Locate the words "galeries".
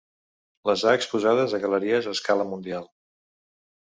1.65-2.09